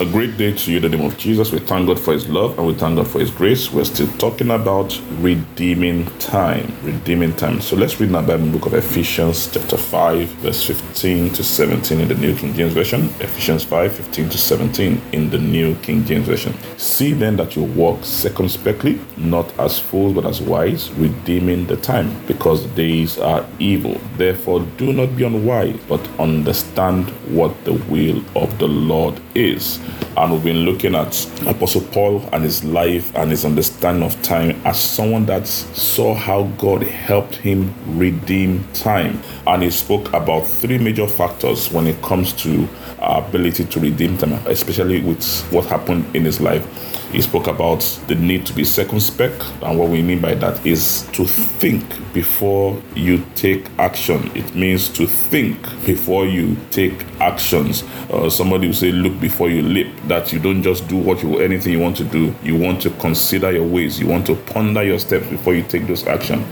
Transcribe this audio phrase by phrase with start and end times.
[0.00, 1.52] A great day to you in the name of Jesus.
[1.52, 3.70] We thank God for His love and we thank God for His grace.
[3.70, 6.74] We're still talking about redeeming time.
[6.82, 7.60] Redeeming time.
[7.60, 12.00] So let's read now Bible the book of Ephesians, chapter 5, verse 15 to 17
[12.00, 13.02] in the New King James Version.
[13.20, 16.54] Ephesians 5, 15 to 17 in the New King James Version.
[16.78, 22.18] See then that you walk circumspectly, not as fools but as wise, redeeming the time,
[22.26, 24.00] because the days are evil.
[24.16, 29.81] Therefore, do not be unwise, but understand what the will of the Lord is
[30.16, 34.60] and we've been looking at Apostle Paul and his life and his understanding of time
[34.64, 39.20] as someone that saw how God helped him redeem time.
[39.46, 42.68] And he spoke about three major factors when it comes to
[42.98, 46.64] our ability to redeem time, especially with what happened in his life.
[47.12, 51.02] He spoke about the need to be circumspect, and what we mean by that is
[51.12, 51.84] to think
[52.14, 54.30] before you take action.
[54.34, 57.84] It means to think before you take actions.
[58.10, 61.38] Uh, somebody will say, "Look before you leap." That you don't just do what you
[61.38, 62.34] anything you want to do.
[62.42, 63.98] You want to consider your ways.
[64.00, 66.44] You want to ponder your steps before you take those actions.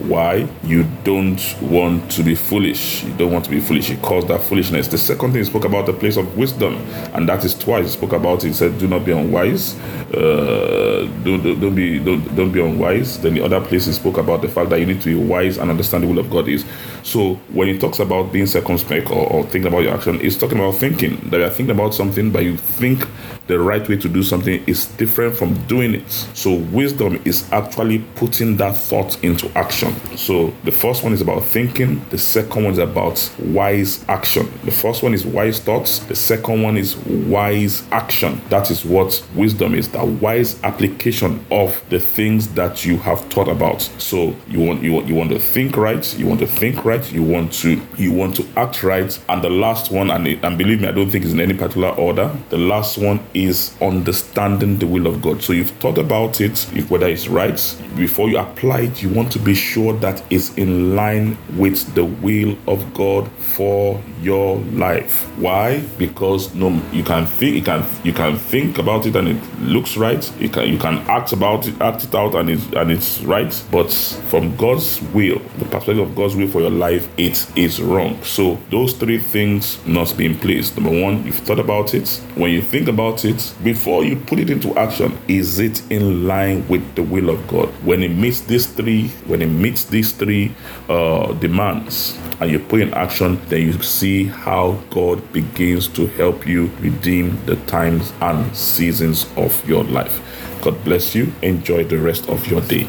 [0.00, 0.48] Why?
[0.62, 3.02] You don't want to be foolish.
[3.04, 3.88] You don't want to be foolish.
[3.88, 4.88] He calls that foolishness.
[4.88, 6.74] The second thing he spoke about the place of wisdom,
[7.14, 7.84] and that is twice.
[7.84, 8.48] He spoke about it.
[8.48, 9.78] He said, "Do not be unwise.
[10.12, 14.18] Uh, don't, don't, don't be don't, don't be unwise." Then the other place he spoke
[14.18, 16.48] about the fact that you need to be wise and understand the will of God
[16.48, 16.64] is.
[17.02, 20.58] So when he talks about being circumspect or, or thinking about your action, he's talking
[20.58, 23.06] about thinking that you're thinking about something, but you think
[23.46, 26.10] the right way to do something is different from doing it.
[26.10, 29.85] So wisdom is actually putting that thought into action.
[30.16, 34.50] So the first one is about thinking, the second one is about wise action.
[34.64, 38.40] The first one is wise thoughts, the second one is wise action.
[38.48, 43.48] That is what wisdom is, the wise application of the things that you have thought
[43.48, 43.82] about.
[43.82, 47.12] So you want you want you want to think right, you want to think right,
[47.12, 50.80] you want to you want to act right, and the last one, and, and believe
[50.80, 52.34] me, I don't think it's in any particular order.
[52.50, 55.42] The last one is understanding the will of God.
[55.42, 57.56] So you've thought about it, if whether it's right,
[57.96, 62.04] before you apply it, you want to be sure that it's in line with the
[62.04, 65.24] will of God for your life.
[65.38, 65.80] Why?
[65.98, 69.96] Because no, you can think, you can you can think about it and it looks
[69.96, 70.32] right.
[70.40, 73.64] You can you can act about it, act it out, and it's and it's right.
[73.70, 78.22] But from God's will, the perspective of God's will for your life, it is wrong.
[78.22, 80.74] So those three things must be in place.
[80.76, 82.08] Number one, you've thought about it.
[82.34, 86.66] When you think about it, before you put it into action, is it in line
[86.68, 87.68] with the will of God?
[87.84, 90.54] When it meets these three, when it meets these three
[90.88, 96.46] uh, demands, and you put in action, then you see how God begins to help
[96.46, 100.20] you redeem the times and seasons of your life.
[100.62, 101.32] God bless you.
[101.42, 102.88] Enjoy the rest of your day.